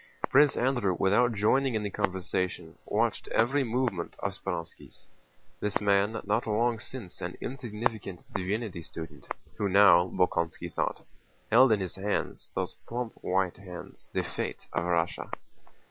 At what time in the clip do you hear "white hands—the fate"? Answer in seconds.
13.21-14.65